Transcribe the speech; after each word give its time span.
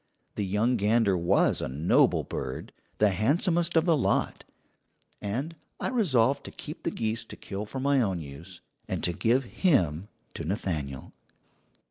The 0.33 0.47
young 0.47 0.77
gander 0.77 1.15
was 1.15 1.61
a 1.61 1.67
noble 1.67 2.23
bird, 2.23 2.73
the 2.97 3.11
handsomest 3.11 3.77
of 3.77 3.85
the 3.85 3.95
lot; 3.95 4.43
and 5.21 5.55
I 5.79 5.89
resolved 5.89 6.43
to 6.45 6.51
keep 6.51 6.81
the 6.81 6.89
geese 6.89 7.23
to 7.25 7.35
kill 7.35 7.67
for 7.67 7.79
my 7.79 8.01
own 8.01 8.19
use, 8.19 8.61
and 8.87 9.03
to 9.03 9.13
give 9.13 9.43
him 9.43 10.07
to 10.33 10.43
Nathaniel. 10.43 11.13